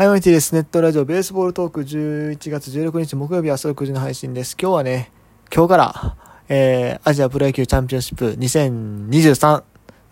[0.00, 0.54] はい、マイティです。
[0.54, 4.56] ネットラジオベースボールトーク11月16日木曜日朝6時の配信です。
[4.58, 5.12] 今日はね、
[5.54, 6.16] 今日から、
[6.48, 9.62] えー、アジアプロ野球チャンピオンシップ2023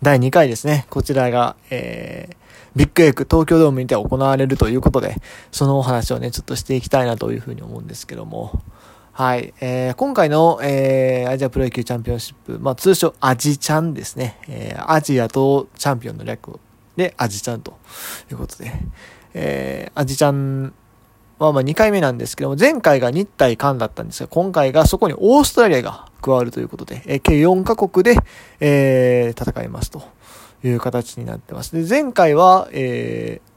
[0.03, 0.85] 第2回ですね。
[0.91, 2.35] こちらが、えー、
[2.75, 5.15] ビッグエイク東京ドームにて行われるということで、
[5.51, 8.61] そのお話をね、ちょっとしていきたいなというふうに思うんですけども。
[9.11, 14.37] はい、えー、今回の、えー、アジアプロ野球チャンピオンシップ、まあ通称アジチャンですね。
[14.47, 16.59] えー、アジアとチャンピオンの略
[16.95, 17.79] でアジチャンと
[18.29, 18.71] いうことで、
[19.33, 20.73] えー、アジちゃん
[21.39, 28.17] はまあ2回目なんですけども、前回が日体韓だったんですが、今回がそこにオーストラリアが加わるということで、えー、計4カ国で、
[28.59, 30.03] えー、戦いますと
[30.63, 31.75] いう形になってます。
[31.75, 33.49] で、前回は、えー、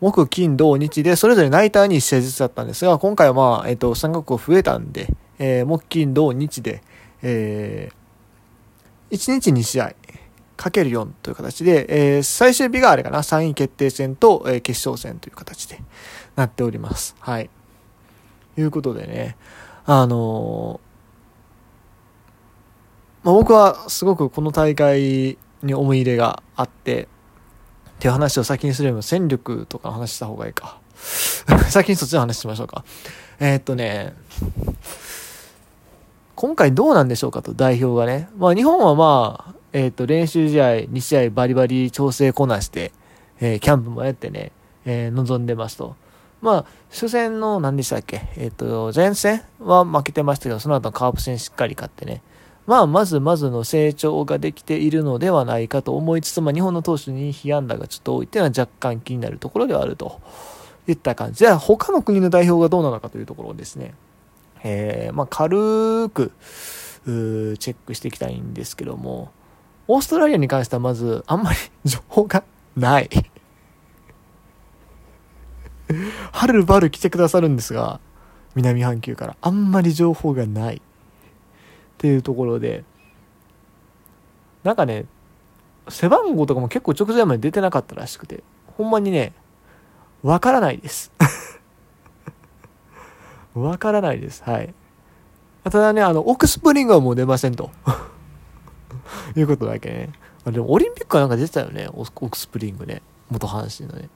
[0.00, 6.82] 木、金、土、日で、それぞれナイターに1試合ずつだったんですが、今回はまあ、えっ、ー、と、3カ国増えたんで、えー、木、金、土、日で、
[7.22, 9.94] えー、1日2試合、
[10.60, 15.80] かける4という形で、えー、最終日があれかな、3位決定戦と、えー、決勝戦という形で
[16.36, 17.16] なっております。
[17.18, 17.48] はい。
[18.58, 19.38] いうことでね、
[19.86, 30.78] あのー、まあ、僕はすごくこの大会に思い入れがあって、っていう話を先にするよりも戦力とかの話した方がいいか。
[31.70, 32.84] 先にそっちの話しましょうか。
[33.38, 34.14] えー、っとね、
[36.34, 38.28] 今回どうなんでしょうかと、代表がね。
[38.36, 42.92] まあ日本はまあ、えっ、ー、と、練習試合2試合バリバリ調整こなして、
[43.40, 44.52] えー、キャンプもやってね、
[44.84, 45.96] えー、臨んでますと。
[46.40, 48.22] まあ、初戦の何でしたっけ？
[48.36, 52.22] えっ、と、ジャイアンツ戦は負けてましたけど、その後のカープ戦しっかり勝ってね。
[52.66, 60.20] まあ、まずまずの成長ができているのではないかと思いつつ、まあ、日本の投手に被安打がちょっと多いっていうのは若干気になるところではあると
[60.86, 61.40] いった感じ。
[61.40, 63.94] じゃあ、他の国の代表がどうなのかというところですね。
[64.62, 66.32] えー、まあ、軽く、
[67.04, 69.30] チェックしていきたいんですけども、
[69.92, 72.44] オーストラリアに関してはまず、あんまり 情報が
[72.76, 73.10] ない。
[76.30, 77.98] はるばる来てくださるんですが、
[78.54, 79.36] 南半球から。
[79.40, 80.76] あんまり情報がない。
[80.76, 80.80] っ
[81.98, 82.84] ていうところで、
[84.62, 85.06] なんかね、
[85.88, 88.44] 背番号とかも結構直前まで出てなかったらしくて、
[88.76, 89.32] ほんまにね、
[90.22, 91.10] わからないです。
[93.54, 94.44] わからないです。
[94.44, 94.72] はい。
[95.64, 97.72] ただね、あの、オックスプリングはもう出ませんと。
[99.36, 100.10] いうことだけね。
[100.44, 101.88] あでもオリンピックはなんか出てたよね。
[101.92, 103.02] オークスプリングね。
[103.30, 104.08] 元阪神のね。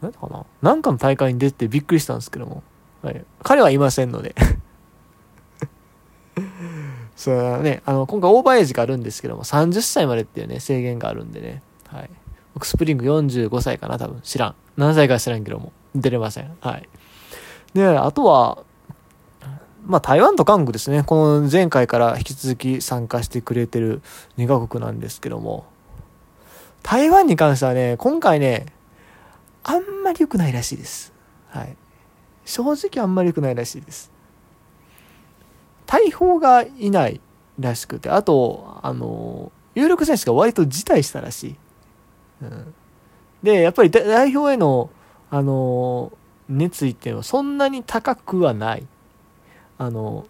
[0.00, 2.62] 何かななんかの大会に出てびっくりしたんですけども。
[3.02, 4.32] はい、彼はいませんので
[7.16, 11.62] そうね、あの、今回オーバーエイジがあるんですけども、30歳までっていうね、制限があるんでね。
[11.86, 12.10] はい。
[12.56, 14.20] オクスプリング45歳かな、多分。
[14.22, 14.54] 知らん。
[14.76, 15.72] 何歳か知らんけども。
[15.94, 16.56] 出れません。
[16.60, 16.88] はい。
[17.74, 18.64] で、あとは、
[19.84, 21.02] まあ、台湾と韓国ですね。
[21.02, 24.00] この前回から引き続き参加してくれてる
[24.38, 25.64] 2カ国なんですけども。
[26.82, 28.66] 台湾に関してはね、今回ね、
[29.64, 31.12] あんまり良くないらしいです。
[31.48, 31.76] はい。
[32.44, 34.10] 正直あんまり良くないらしいです。
[35.86, 37.20] 大砲がいない
[37.58, 41.56] らしくて、あと、あの、有力選手が割と辞退したらしい。
[42.42, 42.74] うん。
[43.42, 44.90] で、やっぱり代表への、
[45.30, 46.12] あの、
[46.48, 48.86] 熱意っていうのはそんなに高くはない。
[49.82, 50.26] あの、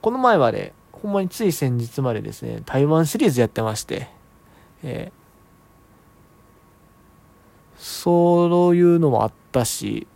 [0.00, 4.08] この前まで、ほんまについ先日までですね、台湾シリーズやってまして、
[4.84, 10.06] えー、そういうのもあったし、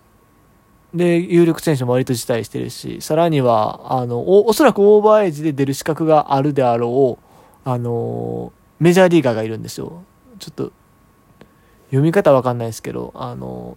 [0.94, 10.04] で、有力選手も割と辞退してるし、さらには、あの、お、おそらくオーバーエイジで出る資格があるであろう、あの、メジャーリーガーがいるんですよ。
[10.38, 10.72] ちょっと、
[11.86, 13.76] 読み方わかんないですけど、あの、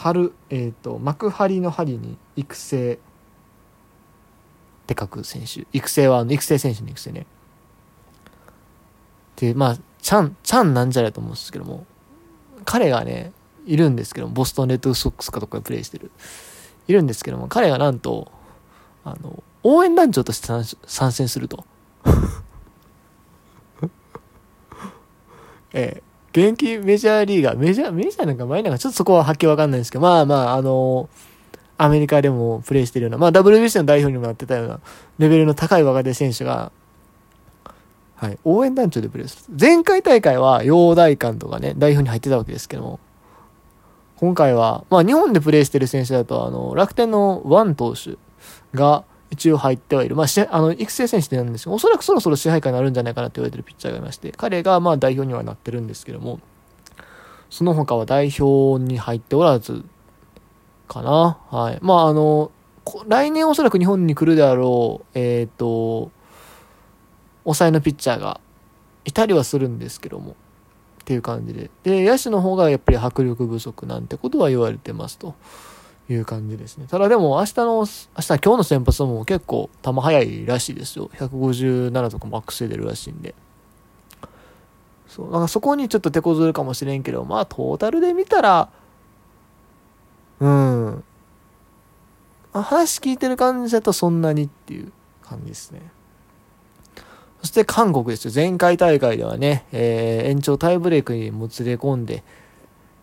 [0.00, 2.98] 春、え、ー、と、幕張の針に育成っ
[4.86, 5.66] て書く選手。
[5.74, 7.26] 育成は、育成選手の育成ね。
[9.36, 11.84] で、まあ、ちゃん、ちゃんなんじゃないと思うんですけども、
[12.64, 13.32] 彼がね、
[13.66, 16.10] いるんですけど、ボストンレッドソックスかとかでプレイしてる。
[16.88, 18.32] いるんですけども、彼がなんと、
[19.04, 20.48] あの、応援団長として
[20.86, 21.66] 参戦すると。
[25.74, 31.08] ええ現役メジャーリーガー、メジャー、メジャーなんかマイナーかちょっとそこははっきりわかんないんですけど、まあまあ、あの
[31.76, 34.80] アメリカでもプレイしてるような、まあ WBC の代表にもなってたような
[35.18, 36.72] レベルの高い若手選手が、
[38.16, 39.56] はい、応援団長でプレイする。
[39.58, 43.00] 前回大会は陽大館とかね、代表に入ってたわけですけども、
[44.16, 48.18] 今回は、まあ日本でプレイしてる選手だと、あの、楽天のワン投手
[48.74, 50.16] が、一応入ってはいる。
[50.16, 56.40] まあ、あの、育成選手なんですけど、おそらくそろそろ支配下になるんじゃないかなって言われてるピッチャーがいまして、彼がまあ代表にはなってるんですけども、
[57.48, 59.84] その他は代表に入っておらず、
[60.90, 61.38] かな。
[61.50, 61.78] はい。
[61.80, 62.50] まあ、あの、
[63.06, 66.10] 来年おそらく日本に来るであろう、えっ、ー、と、
[67.44, 68.40] 抑えのピッチャーが
[69.04, 70.34] いたりはするんですけども、っ
[71.04, 71.70] ていう感じで。
[71.84, 75.34] で、野手の方がやっぱり迫力不足なんてことは言われてますと
[76.12, 76.86] いう感じですね。
[76.88, 81.10] ただでも明日の、明日今日の先発はもう結構球速いらしいですよ。
[81.14, 83.34] 157とかマックスで出るらしいんで。
[85.08, 88.68] そう、なんかそこにちょっと手こずるかもしれんけど、まあトータルで見たら、
[90.40, 91.04] うん。
[92.52, 94.92] 話聞いてる感じだとそんなにっていう
[95.22, 95.80] 感じですね。
[97.40, 98.32] そして韓国ですよ。
[98.34, 102.22] 前回大会ではね、えー、延長タイブレークにもつれ込んで、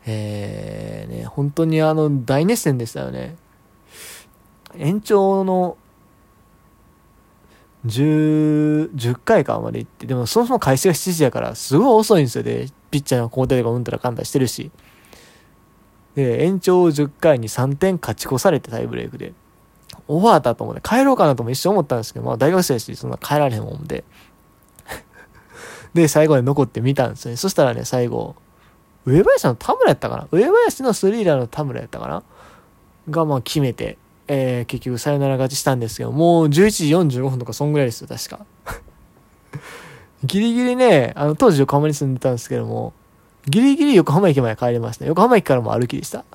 [0.10, 3.36] えー、ね、本当にあの、大熱戦でしたよね。
[4.78, 5.78] 延長の
[7.86, 12.68] 10、10回かまで行って、でもそもそも開始が7時やから、すごい遅いんですよね。
[12.90, 14.72] ピッチャーの交代とかうんたらかんだしてるし。
[16.16, 19.34] で、延長10回に3点勝ち越されてタイブレークで。
[20.08, 24.06] オファーだと思って帰ろうかなとも一瞬思ったんですけど、まあ大学生だし、そんな帰られへんもんで。
[25.94, 27.38] で、最後に残って見たんですよね。
[27.38, 28.36] そしたらね、最後、
[29.08, 30.28] 上林の田村やったかな？
[30.32, 32.24] 上林のスリーラーの田村やったかな？
[33.10, 36.50] が、まあ決めて、えー、結局サヨナラ勝ちしたんですけど、もう11
[37.10, 38.46] 時45分とかそんぐらいですよ、確か。
[40.26, 42.92] ギリギリね、あの、当時横浜に住んでたんですけども、
[43.46, 46.26] ギリギリ横浜駅まで帰れました、横浜駅からも歩きでした。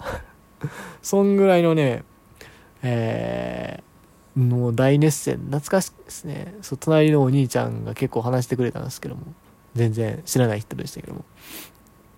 [1.02, 2.04] そんぐらいのね、
[2.82, 6.54] えー、もう大熱戦、懐かしいですね。
[6.62, 9.22] そう、隣のお兄ちゃんが結構話してくれたんですけども、
[9.74, 11.24] 全然知らない人でしたけども。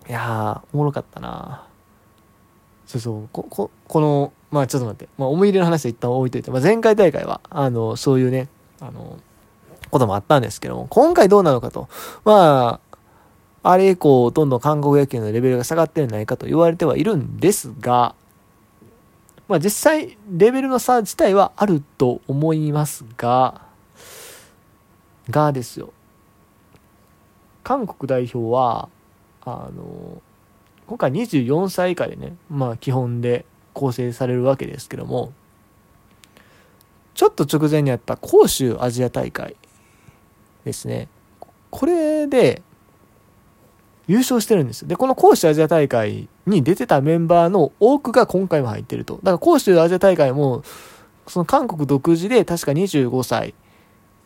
[0.07, 1.67] いやー、おもろかったな
[2.85, 8.47] そうそう、こ、こ、この、まあちょっと待って、まあ思い入れの話は一旦置いといて、まあ前回大会は、あの、そういうね、
[8.79, 9.17] あの、
[9.89, 11.87] こともあったんですけども、今回どうなのかと。
[12.23, 12.79] ま
[13.63, 18.13] あ、あれ以降、どんどん韓国野球のレベルが下がってるんじゃないかと言われてはいるんですが、
[19.47, 23.61] まあ実際、レベルの差自体はあると思いますが、
[25.29, 25.91] がですよ。
[27.63, 28.89] 韓国代表は、
[29.45, 30.21] あの、
[30.87, 35.33] 今回24歳以下でね、まあ基本で構成されるわけですけども、
[37.13, 39.55] ちょっと直前にあった杭州アジア大会
[40.65, 41.07] ですね。
[41.69, 42.61] これで
[44.07, 44.87] 優勝してるんです。
[44.87, 49.15] で、この杭州アジア大会に出てたメンバーの多くが今回も入ってると。
[49.23, 50.63] だから杭州アジア大会も、
[51.27, 53.55] その韓国独自で確か25歳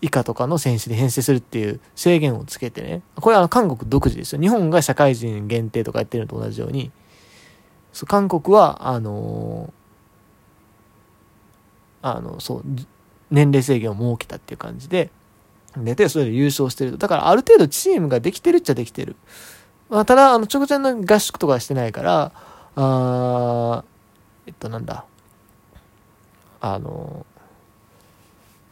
[0.02, 3.02] 以下とかの選手で編成するっていう制限をつけてね。
[3.16, 4.42] これは韓国独自ですよ。
[4.42, 6.92] 日本が社会人限定とかやってるのと同じように、
[7.92, 12.64] そう韓国は、あのー、あの、そう、
[13.30, 15.10] 年齢制限を設けたっていう感じで、
[15.76, 16.98] 出て、それで優勝してると。
[16.98, 19.16] だからある程度チームができてるっちゃできてる。
[19.90, 22.32] まあ、ただ、あの、直前の合宿とかしてないから、
[22.76, 23.84] あ
[24.46, 25.06] えっと、なんだ。
[26.62, 27.26] あの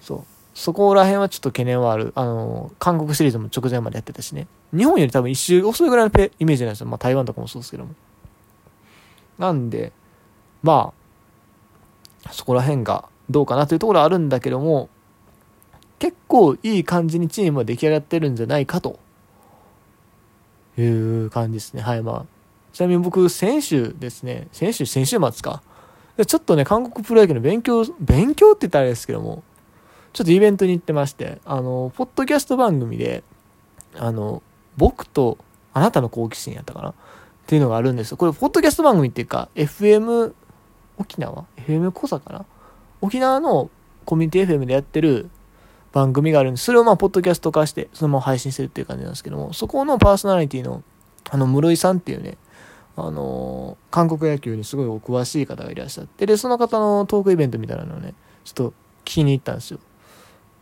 [0.01, 0.37] そう。
[0.57, 2.13] そこら辺はちょっと懸念はある。
[2.15, 4.48] あの、韓国シリーズも直前までやってたしね。
[4.75, 6.88] 日本より多分一周遅いぐらいのペイメージなんですよ。
[6.88, 7.94] まあ台湾とかもそうですけども。
[9.38, 9.92] なんで、
[10.63, 10.94] ま
[12.25, 14.89] あ、そこら辺がどうかなというところはあるんだけども、
[16.00, 18.98] 結構いい感じにチームは出来上がってるんじゃないかと
[20.75, 21.83] いう感じですね。
[21.83, 22.25] はい、まあ。
[22.74, 25.62] ちなみに僕、先週ですね、先週、先週末か。
[26.25, 29.44] ちょっとね、韓国プロ野球の勉強、勉強って言ったらあれですけども、
[30.17, 33.23] ちょっとイベントに行ってまして、あの、ポッドキャスト番組で、
[33.95, 34.41] あの、
[34.75, 35.37] 僕と
[35.73, 36.89] あなたの好奇心やったかな？
[36.89, 36.93] っ
[37.45, 38.17] ていうのがあるんですよ。
[38.17, 40.33] これ、ポッドキャスト番組っていうか、FM、
[40.97, 42.45] 沖縄 ?FM 小座かな？
[43.01, 43.69] 沖縄の
[44.05, 45.29] コミュニティ FM でやってる
[45.93, 46.63] 番組があるんです。
[46.63, 50.81] それをまあ、ポッドキャスト化して、そのまま配信してるっていう感じなんですけども、そこのパーソナリティの、
[51.29, 52.38] あの、室井さんっていうね、
[52.95, 58.69] あのー、韓国野球にすごいお詳しい方がいらっしゃって、で、その方のトークイベントみたいなのをね、ちょっと
[59.05, 59.79] 聞きに行ったんですよ。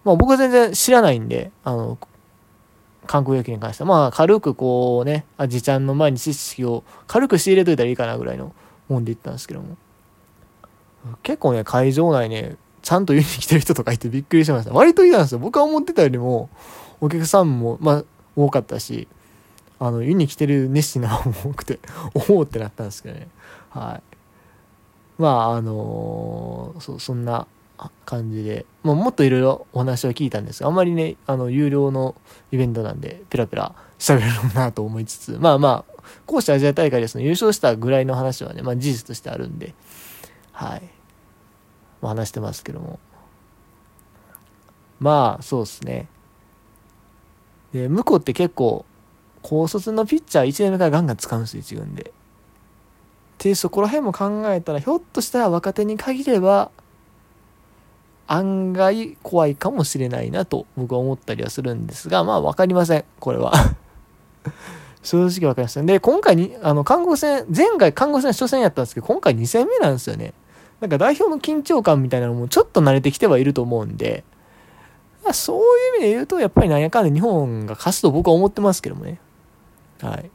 [0.05, 1.97] まあ僕は全然知らないんで、あの、
[3.07, 8.53] 韓国野球に関しては、まあ軽くこうね、あじちゃんの前に知識を軽く仕入れといたらいいかなぐらいの
[8.87, 9.77] もんで行ったんですけども。
[11.21, 14.71] 結構ね、会場内ね、ちゃんと言いに来てる人とかいてびっくりしました。
[14.73, 15.39] 割といたんですよ。
[15.39, 16.49] 僕は思ってたよりも、
[17.01, 18.03] お客さんも、まあ、
[18.35, 19.07] 多かったし、
[19.79, 21.79] あの、湯に来てる熱心な方も多くて、
[22.29, 23.27] おおってなったんですけどね。
[23.69, 25.21] はい。
[25.21, 27.47] まあ、あのー、そ、そんな
[28.05, 32.15] 感じで、まあ、もっといろいろお話は聞いたんですが、あんまりね、あの、有料の
[32.51, 39.73] イベントなんで、ペラペラ喋るのなと思いつつ、まあまあ、こうしたアジア大会ですね、優勝したぐらいの話はね、まあ事実としてあるんで、
[40.51, 40.83] はい。
[42.01, 42.99] まあ、話してますけども。
[44.99, 46.07] まあ、そうですね。
[47.73, 48.85] で、向こうって結構、
[49.41, 52.13] 高卒のピッチャー1年目からガンガン使うんですよ、1軍で。
[53.37, 56.71] で、そこら辺も考えたら、ひょっとしたら若手に限れば、
[58.27, 63.05] 案外怖いかもしれないなと僕は思ったりはするんですが、まあわかりません。
[63.19, 63.53] これは
[65.03, 65.83] 正直わかりました。
[65.83, 70.33] で、今回に、あの、韓国戦、前回韓国戦初戦やったんですけど、今回2戦目なんですよね。
[70.81, 74.23] なんか代表の緊張感みたいなのもちょっと慣れてきてはいると思うんで、
[75.23, 75.63] まあそういう
[75.97, 79.19] 意味で言うと、やっぱりなんやかんで日本が勝つと僕は思ってますけどもね。
[80.01, 80.29] はい。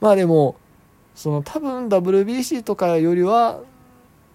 [0.00, 0.56] まあでも、
[1.14, 3.60] その多分 WBC とかよりは、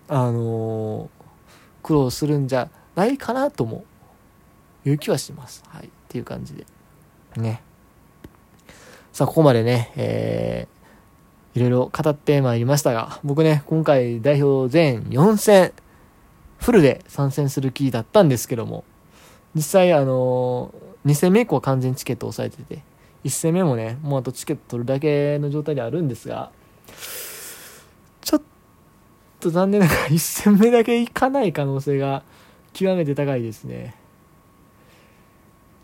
[0.08, 1.17] あのー、
[1.88, 3.86] 苦労するんじゃないかなとも、
[4.84, 5.64] いう気はします。
[5.70, 5.86] はい。
[5.86, 6.66] っていう感じで。
[7.38, 7.62] ね。
[9.14, 15.72] さあ、ここまでね、えー、いろいろ語ってまいりましたが、僕ね、今回代表全4戦、
[16.58, 18.84] フルで参戦する気だったんですけども、
[19.56, 22.84] 実際、あのー、2戦目以降は完全チケットを押さえてて、
[23.24, 26.52] 1戦目もね、もうあとチケット取るだけの状態であるんですが、
[28.20, 28.42] ちょっ
[29.48, 32.24] と残念ながら 1戦目だけ行かない可能性が
[32.74, 33.96] 極めて高いですね。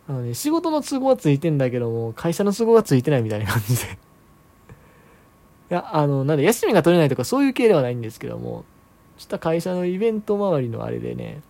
[0.08, 3.84] あのね、仕事の都合はついてんだけども、会社の都合がついてないみたいな感じで
[5.72, 8.66] いや、あの、なんで休みが取れないとかそういう系ではないんですけども、
[9.18, 11.42] ちょっと会社のイベント周りのあれでね、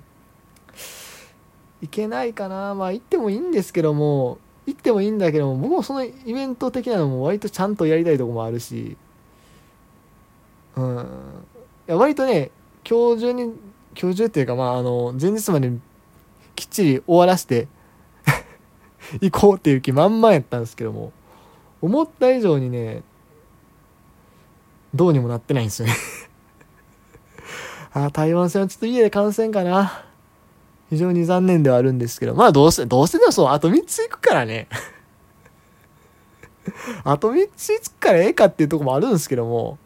[1.82, 2.76] いけないかな。
[2.76, 8.96] まあ行ってもいいんですけども、行ってもいいんだけども、僕もそのイベント的なのも割とちゃんとやりたいとこもあるし、
[10.76, 11.08] うん。
[11.88, 12.52] や、割とね、
[12.88, 13.54] 今日中に、
[14.00, 15.72] 今日中っていうかまああの、前日まで
[16.56, 17.68] きっちり終わらせて
[19.22, 21.12] 行こうっていう気満々やったんですけども、
[21.82, 23.04] 思った以上にね、
[24.94, 25.96] どうにもなってないんですよね
[27.94, 30.06] あ、台湾戦はちょっと家で観戦かな。
[30.90, 34.68] 非常に残念ではあるんですけど、まあどうせ、どうせでもそう、あと3つ行くからね。
[37.04, 39.80] あと3つ行くからええかっていうとこもあるんですけども、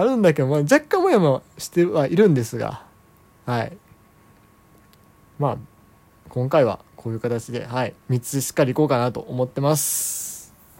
[0.00, 2.84] あるんだけど、まあ若干もやもやしてはいるんですが、
[3.46, 3.76] はい。
[5.38, 5.56] まあ、
[6.28, 10.27] 今回はこういう形で、はい、3つしっかりいこうかなと思ってます。